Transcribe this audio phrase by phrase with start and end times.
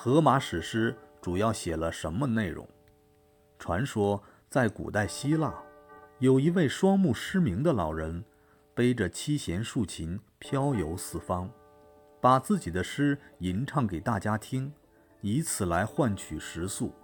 [0.00, 2.64] 荷马史诗主要写了什么内容？
[3.58, 5.52] 传说在古代希腊，
[6.20, 8.24] 有一位双目失明的老人，
[8.76, 11.50] 背着七弦竖琴飘游四方，
[12.20, 14.72] 把自己的诗吟唱给大家听，
[15.20, 16.94] 以此来换取食宿。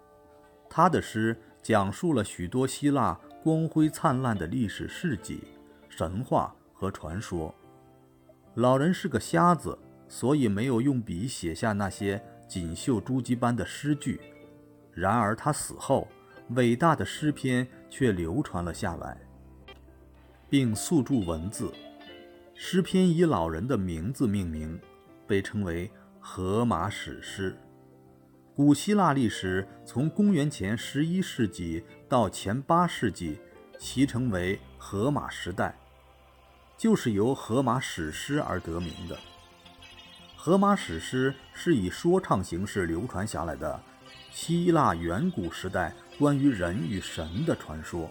[0.70, 5.42] 他的诗讲述了许多希腊光辉灿烂的历史事迹、
[5.88, 7.52] 神话和传说。
[8.54, 9.76] 老人是个瞎子，
[10.06, 12.24] 所以没有用笔写下那些。
[12.46, 14.20] 锦绣珠玑般的诗句，
[14.92, 16.08] 然而他死后，
[16.50, 19.18] 伟大的诗篇却流传了下来，
[20.48, 21.72] 并诉诸文字。
[22.54, 24.80] 诗篇以老人的名字命名，
[25.26, 25.88] 被称为
[26.20, 27.52] 《荷马史诗》。
[28.54, 33.40] 古希腊历史从公元前十一世纪到前八世纪，
[33.78, 35.76] 其称为荷马时代，
[36.78, 39.18] 就是由荷马史诗而得名的。
[40.44, 43.80] 荷马史诗是以说唱形式流传下来的
[44.30, 48.10] 希腊远古时代关于人与神的传说，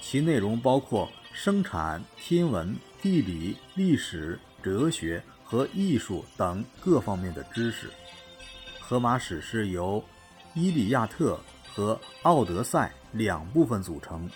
[0.00, 7.90] 其内容包括生产、天文、地理、历史、哲学和艺术等各方面的知识。
[8.80, 10.02] 荷马史诗由
[10.58, 11.38] 《伊利亚特》
[11.76, 14.26] 和《奥德赛》两部分组成，《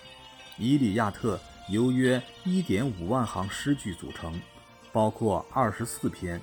[0.59, 1.37] 伊利亚特》
[1.73, 4.39] 由约1.5万行诗句组成，
[4.91, 6.39] 包括24篇。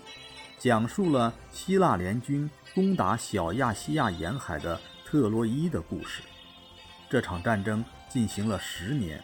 [0.62, 6.22] 讲述了希腊联军攻打小亚细亚沿海的特洛伊的故事。
[7.10, 9.20] 这场战争进行了十年，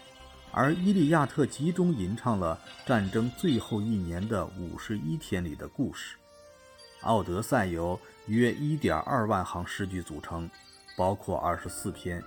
[0.50, 6.16] 而《伊利亚特》集中吟唱了战争最后一年的五十一天里的故事。
[7.06, 10.50] 《奥德赛》由约一点二万行诗句组成，
[10.96, 12.20] 包括二十四篇，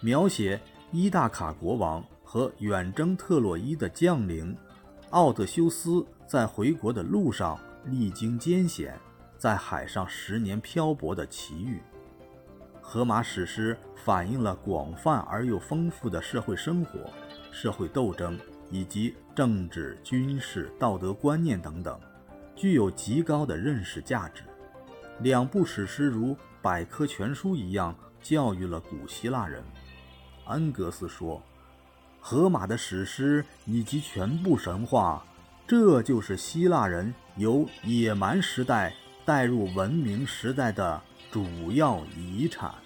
[0.00, 0.58] 描写
[0.90, 4.56] 伊大卡国王和远征特洛伊的将领
[5.10, 7.60] 奥德修斯在回国的路上。
[7.88, 8.98] 历经艰险，
[9.38, 11.76] 在海上十年漂泊的奇遇，
[12.80, 16.98] 《荷马史诗》反映了广泛而又丰富的社会生活、
[17.52, 18.36] 社会斗争
[18.72, 22.00] 以及政治、军事、道德观念等等，
[22.56, 24.42] 具有极高的认识价值。
[25.20, 29.62] 两部史诗如百科全书一样教育了古希腊人。
[30.44, 31.40] 安格斯说
[32.20, 35.24] ：“荷马的史诗以及全部神话。”
[35.66, 38.94] 这就是希腊人由野蛮时代
[39.24, 42.85] 带入文明时代的主要遗产。